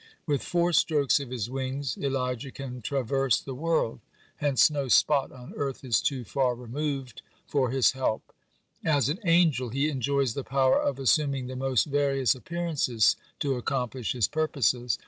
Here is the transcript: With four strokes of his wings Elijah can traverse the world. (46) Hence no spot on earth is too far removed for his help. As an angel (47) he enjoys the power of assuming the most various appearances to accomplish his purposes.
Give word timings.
With 0.25 0.41
four 0.41 0.73
strokes 0.73 1.19
of 1.19 1.29
his 1.29 1.47
wings 1.47 1.95
Elijah 1.95 2.49
can 2.49 2.81
traverse 2.81 3.39
the 3.39 3.53
world. 3.53 3.99
(46) 4.39 4.39
Hence 4.41 4.71
no 4.71 4.87
spot 4.87 5.31
on 5.31 5.53
earth 5.55 5.83
is 5.85 6.01
too 6.01 6.23
far 6.23 6.55
removed 6.55 7.21
for 7.45 7.69
his 7.69 7.91
help. 7.91 8.33
As 8.83 9.09
an 9.09 9.19
angel 9.25 9.67
(47) 9.67 9.77
he 9.79 9.91
enjoys 9.91 10.33
the 10.33 10.43
power 10.43 10.81
of 10.81 10.97
assuming 10.97 11.45
the 11.45 11.55
most 11.55 11.85
various 11.85 12.33
appearances 12.33 13.15
to 13.41 13.53
accomplish 13.57 14.13
his 14.13 14.27
purposes. 14.27 14.97